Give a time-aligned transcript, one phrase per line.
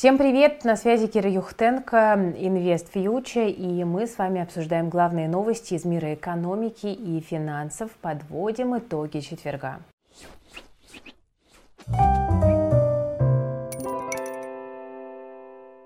[0.00, 0.64] Всем привет!
[0.64, 6.14] На связи Кира Юхтенко, Инвест Фьючер, и мы с вами обсуждаем главные новости из мира
[6.14, 9.80] экономики и финансов, подводим итоги четверга.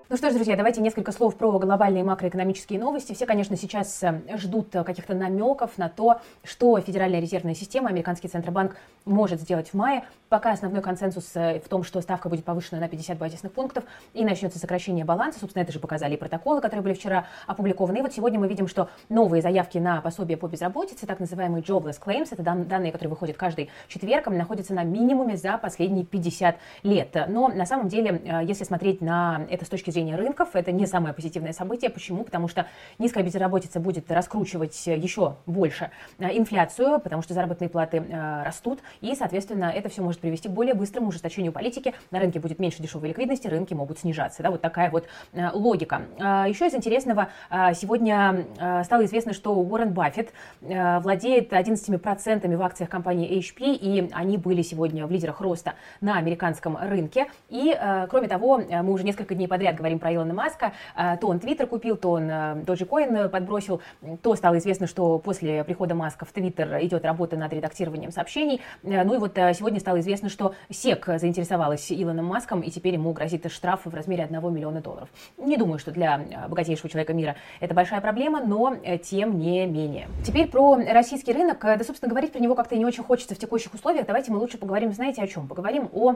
[0.07, 3.13] Ну что ж, друзья, давайте несколько слов про глобальные макроэкономические новости.
[3.13, 8.77] Все, конечно, сейчас э, ждут каких-то намеков на то, что Федеральная резервная система, американский Центробанк
[9.05, 10.03] может сделать в мае.
[10.29, 13.83] Пока основной консенсус э, в том, что ставка будет повышена на 50 базисных пунктов
[14.13, 15.39] и начнется сокращение баланса.
[15.39, 17.97] Собственно, это же показали и протоколы, которые были вчера опубликованы.
[17.97, 21.99] И вот сегодня мы видим, что новые заявки на пособие по безработице, так называемые jobless
[21.99, 27.15] claims, это данные, которые выходят каждый четверг, находятся на минимуме за последние 50 лет.
[27.27, 30.49] Но на самом деле, э, если смотреть на это с точки зрения падение рынков.
[30.55, 31.89] Это не самое позитивное событие.
[31.89, 32.25] Почему?
[32.25, 32.65] Потому что
[32.99, 39.15] низкая безработица будет раскручивать еще больше э, инфляцию, потому что заработные платы э, растут, и,
[39.15, 41.93] соответственно, это все может привести к более быстрому ужесточению политики.
[42.11, 44.43] На рынке будет меньше дешевой ликвидности, рынки могут снижаться.
[44.43, 46.01] Да, вот такая вот э, логика.
[46.17, 47.29] Еще из интересного,
[47.73, 48.45] сегодня
[48.83, 55.07] стало известно, что Уоррен Баффет владеет 11% в акциях компании HP, и они были сегодня
[55.07, 57.27] в лидерах роста на американском рынке.
[57.49, 57.77] И,
[58.09, 61.39] кроме того, мы уже несколько дней подряд говорим говорим про Илона Маска, а, то он
[61.39, 63.81] Твиттер купил, то он э, Dogecoin подбросил,
[64.23, 68.61] то стало известно, что после прихода Маска в Твиттер идет работа над редактированием сообщений.
[68.81, 72.95] Э, ну и вот э, сегодня стало известно, что СЕК заинтересовалась Илоном Маском, и теперь
[72.95, 75.07] ему грозит штраф в размере 1 миллиона долларов.
[75.37, 80.07] Не думаю, что для богатейшего человека мира это большая проблема, но тем не менее.
[80.25, 81.59] Теперь про российский рынок.
[81.61, 84.07] Да, собственно, говорить про него как-то не очень хочется в текущих условиях.
[84.07, 85.47] Давайте мы лучше поговорим, знаете, о чем?
[85.47, 86.15] Поговорим о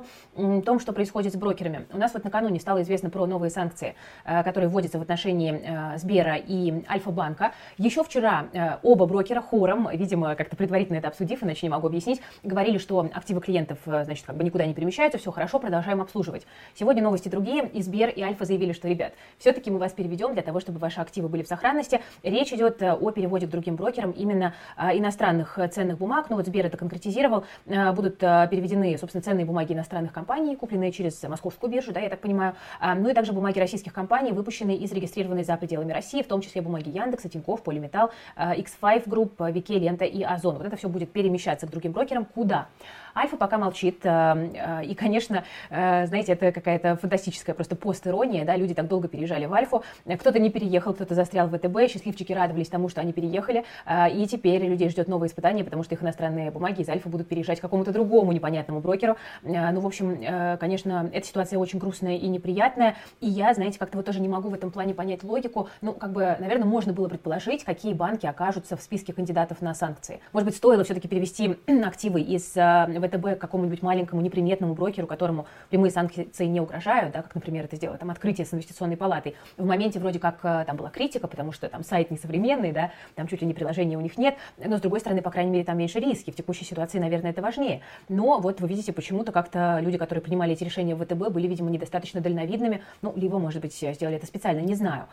[0.62, 1.86] том, что происходит с брокерами.
[1.94, 5.98] У нас вот накануне стало известно про новые санкции э, которые вводятся в отношении э,
[5.98, 7.52] Сбера и Альфа-банка.
[7.78, 12.22] Еще вчера э, оба брокера хором, видимо, как-то предварительно это обсудив, иначе не могу объяснить,
[12.44, 16.46] говорили, что активы клиентов, значит, как бы никуда не перемещаются, все хорошо, продолжаем обслуживать.
[16.74, 20.44] Сегодня новости другие, и Сбер, и Альфа заявили, что, ребят, все-таки мы вас переведем для
[20.44, 22.00] того, чтобы ваши активы были в сохранности.
[22.24, 26.30] Речь идет о переводе к другим брокерам именно иностранных ценных бумаг.
[26.30, 27.44] Ну вот Сбер это конкретизировал.
[27.66, 32.54] Будут переведены, собственно, ценные бумаги иностранных компаний, купленные через московскую биржу, да, я так понимаю.
[32.82, 36.62] Ну и также бумаги российских компаний, выпущенные и зарегистрированные за пределами России, в том числе
[36.62, 40.58] бумаги Яндекса, Тинькофф, Полиметалл, X5 Group, Вике, Лента и Озон.
[40.58, 42.26] Вот это все будет перемещаться к другим брокерам.
[42.26, 42.68] Куда?
[43.16, 44.00] Альфа пока молчит.
[44.04, 49.08] Э, э, и, конечно, э, знаете, это какая-то фантастическая просто постирония, да, люди так долго
[49.08, 49.84] переезжали в Альфу.
[50.06, 53.66] Кто-то не переехал, кто-то застрял в ВТБ, счастливчики радовались тому, что они переехали,
[54.14, 57.60] и теперь людей ждет новое испытание, потому что их иностранные бумаги из Альфа будут переезжать
[57.60, 59.18] к какому-то другому непонятному брокеру.
[59.44, 64.06] Ну, в общем, конечно, эта ситуация очень грустная и неприятная, и я, знаете, как-то вот
[64.06, 65.70] тоже не могу в этом плане понять логику.
[65.82, 70.20] Ну, как бы, наверное, можно было предположить, какие банки окажутся в списке кандидатов на санкции.
[70.34, 75.92] Может быть, стоило все-таки перевести активы из ВТБ к какому-нибудь маленькому неприметному брокеру, которому прямые
[75.92, 79.36] санкции не угрожают, да, как, например, это сделало там открытие с инвестиционной палатой.
[79.58, 83.28] В моменте вроде как э, там была критика, потому что там сайт несовременный, да, там
[83.28, 85.78] чуть ли не приложения у них нет, но с другой стороны, по крайней мере, там
[85.78, 86.32] меньше риски.
[86.32, 87.82] В текущей ситуации, наверное, это важнее.
[88.08, 91.70] Но вот вы видите, почему-то как-то люди, которые принимали эти решения в ВТБ, были, видимо,
[91.70, 95.06] недостаточно дальновидными, ну, либо, может быть, сделали это специально, не знаю.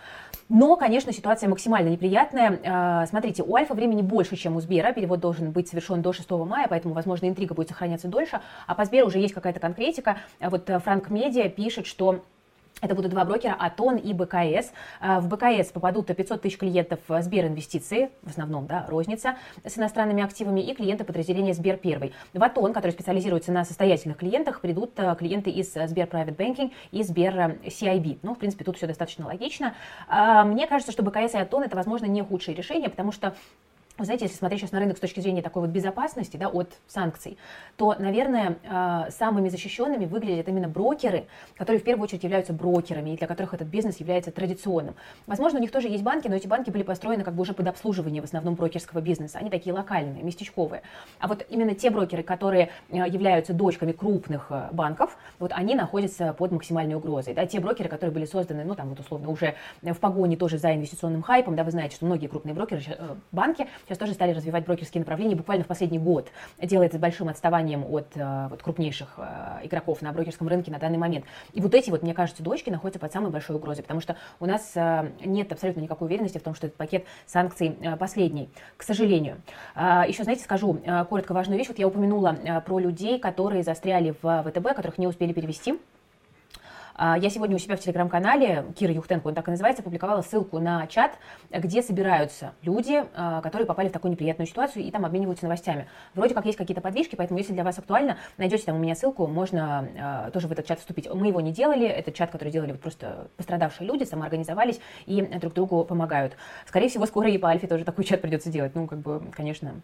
[0.49, 2.61] Но, конечно, ситуация максимально неприятная.
[2.63, 4.93] Э, смотрите, у Альфа времени больше, чем у Сбера.
[4.93, 8.41] Перевод должен быть совершен до 6 мая, поэтому, возможно, интрига будет сохраняться дольше.
[8.67, 10.19] А по Сберу уже есть какая-то конкретика.
[10.41, 12.25] Вот э, Франк Медиа пишет, что
[12.83, 14.73] это будут два брокера, Атон и БКС.
[15.01, 20.23] Э, в БКС попадут 500 тысяч клиентов Сбер Инвестиции, в основном, да, розница с иностранными
[20.23, 22.15] активами, и клиенты подразделения Сбер Первый.
[22.33, 27.59] В Атон, который специализируется на состоятельных клиентах, придут клиенты из Сбер Private Banking и Сбер
[27.65, 28.21] CIB.
[28.23, 29.75] Ну, в принципе, тут все достаточно логично.
[30.09, 33.35] Мне кажется, что БКС и Атон это, возможно, не худшее решение, потому что
[33.99, 36.75] вы знаете, если смотреть сейчас на рынок с точки зрения такой вот безопасности, да, от
[36.87, 37.39] санкций,
[37.77, 41.27] то, наверное, э, самыми защищенными выглядят именно брокеры,
[41.57, 44.97] которые в первую очередь являются брокерами, и для которых этот бизнес является традиционным.
[45.27, 47.69] Возможно, у них тоже есть банки, но эти банки были построены как бы уже под
[47.69, 49.39] обслуживание в основном брокерского бизнеса.
[49.39, 50.83] Они такие локальные, местечковые.
[51.19, 56.35] А вот именно те брокеры, которые э, являются дочками крупных э, банков, вот они находятся
[56.35, 57.33] под максимальной угрозой.
[57.33, 60.75] Да, те брокеры, которые были созданы, ну, там вот условно уже в погоне тоже за
[60.75, 62.83] инвестиционным хайпом, да, вы знаете, что многие крупные брокеры,
[63.33, 66.29] банки сейчас тоже стали развивать брокерские направления буквально в последний год.
[66.61, 70.99] Делает это большим отставанием от э, вот, крупнейших э, игроков на брокерском рынке на данный
[70.99, 71.25] момент.
[71.53, 74.47] И вот эти вот, мне кажется, дочки находятся под самой большой угрозой, потому что у
[74.47, 79.41] нас э, нет абсолютно никакой уверенности в том, что этот пакет санкций последний, к сожалению.
[79.75, 81.69] А, Еще, знаете, скажу коротко важную вещь.
[81.69, 85.79] Вот я упомянула про людей, которые застряли в ВТБ, которых не успели перевести.
[86.99, 90.59] А, я сегодня у себя в телеграм-канале, Кира Юхтенко, он так и называется, публиковала ссылку
[90.59, 91.19] на чат,
[91.51, 95.89] где собираются люди, а, которые попали в такую неприятную ситуацию и там обмениваются новостями.
[96.15, 99.27] Вроде как есть какие-то подвижки, поэтому если для вас актуально, найдете там у меня ссылку,
[99.27, 101.09] можно а, тоже в этот чат вступить.
[101.13, 105.53] Мы его не делали, это чат, который делали вот просто пострадавшие люди, самоорганизовались и друг
[105.53, 106.37] другу помогают.
[106.67, 108.75] Скорее всего, скоро и по Альфе тоже такой чат придется делать.
[108.75, 109.75] Ну, как бы, конечно,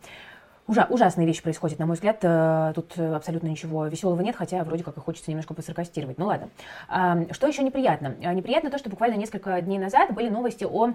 [0.68, 2.18] Ужа, ужасные вещи происходят, на мой взгляд.
[2.22, 6.18] Э, тут абсолютно ничего веселого нет, хотя вроде как и хочется немножко посаркастировать.
[6.18, 6.48] Ну ладно.
[7.32, 8.14] Что еще неприятно?
[8.22, 10.92] А, неприятно то, что буквально несколько дней назад были новости о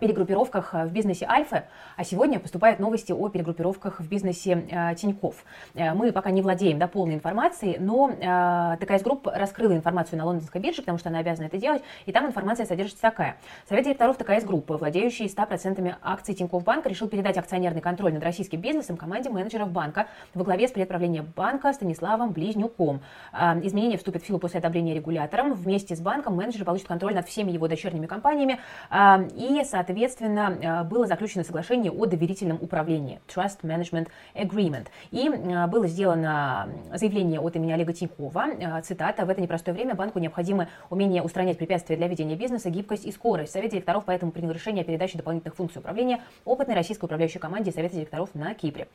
[0.00, 1.64] перегруппировках э, в бизнесе Альфа,
[1.96, 5.44] а сегодня поступают новости о перегруппировках в бизнесе э, Тиньков.
[5.74, 10.24] Э, мы пока не владеем да, полной информацией, но э, TCS Group раскрыла информацию на
[10.24, 13.36] лондонской бирже, потому что она обязана это делать, и там информация содержится такая.
[13.68, 18.60] Совет директоров ТКС Группы, владеющий 100% акций Тиньков Банка, решил передать акционерный контроль над российским
[18.60, 23.00] бизнесом команде менеджеров банка во главе с предправлением банка Станиславом Близнюком.
[23.32, 25.54] Э, изменения вступят в силу после одобрения регулятором.
[25.54, 28.58] Вместе с банком менеджеры получат контроль над всеми его дочерними компаниями
[28.90, 34.86] э, и, соответственно, соответственно, э, было заключено соглашение о доверительном управлении, Trust Management Agreement.
[35.10, 39.94] И э, было сделано заявление от имени Олега Тинькова, э, цитата, «В это непростое время
[39.94, 43.52] банку необходимо умение устранять препятствия для ведения бизнеса, гибкость и скорость.
[43.52, 47.94] Совет директоров поэтому принял решение о передаче дополнительных функций управления опытной российской управляющей команде Совета
[47.94, 48.88] директоров на Кипре.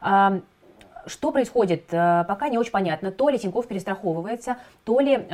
[0.00, 3.10] Что происходит, пока не очень понятно.
[3.10, 5.26] То ли Тиньков перестраховывается, то ли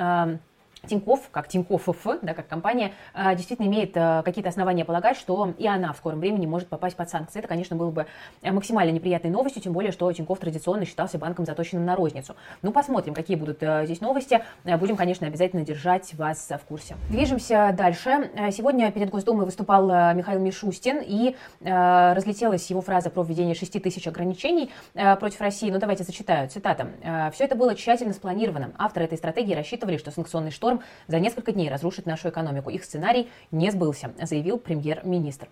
[0.87, 5.55] Тиньков, как Тиньков ФФ, да, как компания, а, действительно имеет а, какие-то основания полагать, что
[5.59, 7.39] и она в скором времени может попасть под санкции.
[7.39, 8.07] Это, конечно, было бы
[8.43, 12.37] э, максимально неприятной новостью, тем более, что Тиньков традиционно считался банком, заточенным на розницу.
[12.63, 14.43] Ну, посмотрим, какие будут э, здесь новости.
[14.65, 16.97] Э, будем, конечно, обязательно держать вас в курсе.
[17.11, 18.31] Движемся дальше.
[18.53, 24.71] Сегодня перед Госдумой выступал Михаил Мишустин, и разлетелась его фраза про введение 6 тысяч ограничений
[24.95, 25.71] против России.
[25.71, 26.49] Ну, давайте зачитаю.
[26.49, 26.89] Цитата.
[27.33, 28.73] «Все это было тщательно спланировано.
[28.79, 32.71] Авторы этой стратегии рассчитывали, что санкционный шторм шторм за несколько дней разрушит нашу экономику.
[32.71, 35.49] Их сценарий не сбылся, заявил премьер-министр.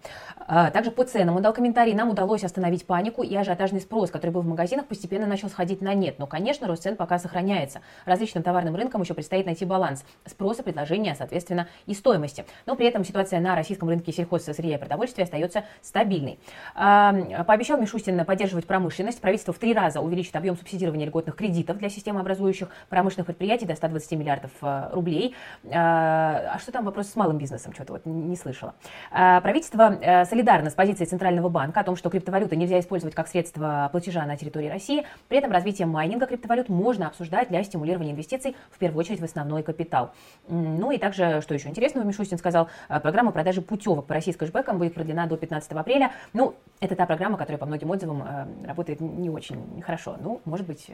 [0.47, 1.95] А, также по ценам он дал комментарий.
[1.95, 5.95] Нам удалось остановить панику и ажиотажный спрос, который был в магазинах, постепенно начал сходить на
[5.95, 6.19] нет.
[6.19, 7.81] Но, конечно, рост цен пока сохраняется.
[8.05, 12.45] Различным товарным рынкам еще предстоит найти баланс спроса, предложения, соответственно, и стоимости.
[12.67, 16.39] Но при этом ситуация на российском рынке сельхозсырья и продовольствия остается стабильной.
[16.75, 19.21] А, пообещал Мишустин поддерживать промышленность.
[19.21, 24.13] Правительство в три раза увеличит объем субсидирования льготных кредитов для системообразующих промышленных предприятий до 120
[24.13, 25.35] миллиардов а, рублей рублей.
[25.73, 27.73] А, а что там вопрос с малым бизнесом?
[27.73, 28.75] Что-то вот не слышала.
[29.11, 33.29] А, правительство э, солидарно с позицией Центрального банка о том, что криптовалюты нельзя использовать как
[33.29, 35.07] средство платежа на территории России.
[35.29, 39.63] При этом развитие майнинга криптовалют можно обсуждать для стимулирования инвестиций, в первую очередь в основной
[39.63, 40.11] капитал.
[40.49, 44.79] Ну и также, что еще интересного, Мишустин сказал, э, программа продажи путевок по российской кэшбэкам
[44.79, 46.11] будет продлена до 15 апреля.
[46.33, 50.17] Ну, это та программа, которая по многим отзывам э, работает не очень хорошо.
[50.21, 50.91] Ну, может быть,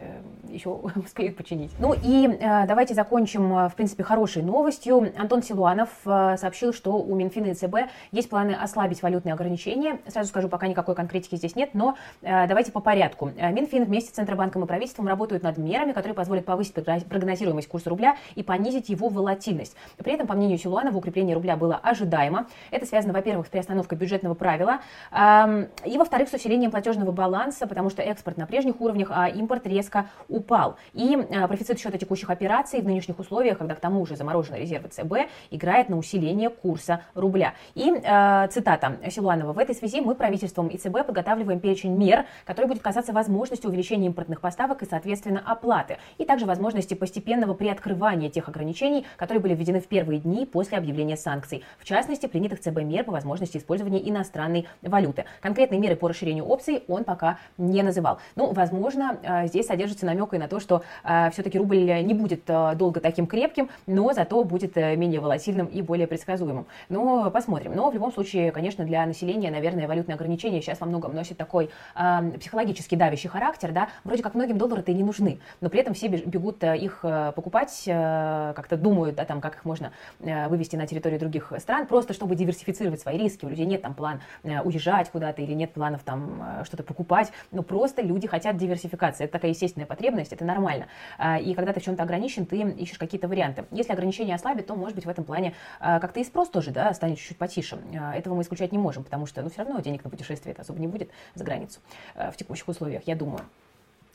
[0.49, 1.73] еще успеют починить.
[1.79, 5.13] Ну и давайте закончим, в принципе, принципе, хорошей новостью.
[5.17, 9.99] Антон Силуанов э, сообщил, что у Минфина и ЦБ есть планы ослабить валютные ограничения.
[10.09, 13.31] Сразу скажу, пока никакой конкретики здесь нет, но э, давайте по порядку.
[13.37, 17.91] Э, Минфин вместе с Центробанком и правительством работают над мерами, которые позволят повысить прогнозируемость курса
[17.91, 19.77] рубля и понизить его волатильность.
[19.97, 22.47] При этом, по мнению Силуанова, укрепление рубля было ожидаемо.
[22.71, 24.81] Это связано, во-первых, с приостановкой бюджетного правила,
[25.13, 29.67] эм, и, во-вторых, с усилением платежного баланса, потому что экспорт на прежних уровнях, а импорт
[29.67, 30.77] резко упал.
[30.93, 31.17] И
[31.49, 35.29] профицит счета текущих операций в нынешних условиях, когда к тому тому же замороженные резервы ЦБ
[35.51, 37.53] играет на усиление курса рубля.
[37.75, 39.53] И э, цитата Силуанова.
[39.53, 44.07] В этой связи мы правительством и ЦБ подготавливаем перечень мер, который будет касаться возможности увеличения
[44.07, 45.99] импортных поставок и, соответственно, оплаты.
[46.17, 51.19] И также возможности постепенного приоткрывания тех ограничений, которые были введены в первые дни после объявления
[51.19, 51.63] санкций.
[51.79, 55.27] В частности, принятых ЦБ мер по возможности использования иностранной валюты.
[55.43, 58.21] Конкретные меры по расширению опций он пока не называл.
[58.37, 62.49] Ну, возможно, э, здесь содержится намек и на то, что э, все-таки рубль не будет
[62.49, 66.67] э, долго таким крепким, но зато будет э, менее волатильным и более предсказуемым.
[66.89, 67.75] Но посмотрим.
[67.75, 71.71] Но в любом случае, конечно, для населения, наверное, валютные ограничения сейчас во многом носят такой
[71.97, 75.95] э, психологически давящий характер, да, вроде как многим доллары-то и не нужны, но при этом
[75.95, 80.77] все бегут э, их э, покупать, э, как-то думают, да, там, как их можно вывести
[80.77, 83.45] на территорию других стран, просто чтобы диверсифицировать свои риски.
[83.45, 88.03] У людей нет там план уезжать куда-то или нет планов там что-то покупать, но просто
[88.03, 89.25] люди хотят диверсификации.
[89.25, 90.87] Это такая естественная потребность, это нормально.
[91.19, 93.65] Э, и когда ты в чем-то ограничен, ты ищешь какие-то варианты.
[93.73, 96.93] Если ограничения ослабят, то, может быть, в этом плане а, как-то и спрос тоже да,
[96.95, 97.79] станет чуть-чуть потише.
[97.99, 100.63] А, этого мы исключать не можем, потому что ну, все равно денег на путешествие это
[100.63, 101.81] особо не будет за границу
[102.15, 103.43] а, в текущих условиях, я думаю.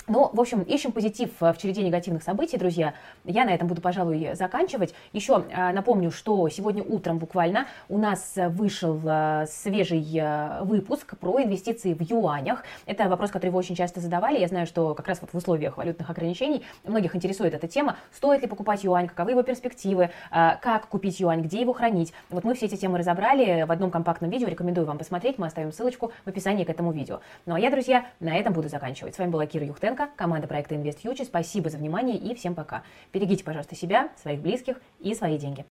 [0.10, 2.94] Ну, в общем, ищем позитив в череде негативных событий, друзья.
[3.26, 4.94] Я на этом буду, пожалуй, заканчивать.
[5.12, 11.44] Еще э, напомню, что сегодня утром буквально у нас вышел э, свежий э, выпуск про
[11.44, 12.64] инвестиции в юанях.
[12.86, 14.40] Это вопрос, который вы очень часто задавали.
[14.40, 17.98] Я знаю, что как раз вот в условиях валютных ограничений многих интересует эта тема.
[18.14, 22.14] Стоит ли покупать юань, каковы его перспективы, как купить юань, где его хранить.
[22.30, 24.48] Вот мы все эти темы разобрали в одном компактном видео.
[24.48, 25.38] Рекомендую вам посмотреть.
[25.38, 27.20] Мы оставим ссылочку в описании к этому видео.
[27.46, 29.14] Ну а я, друзья, на этом буду заканчивать.
[29.14, 31.26] С вами была Кира Юхтенко Кириенко, команда проекта Invest Future.
[31.26, 32.84] Спасибо за внимание и всем пока.
[33.14, 35.66] Берегите, пожалуйста, себя, своих близких и свои деньги.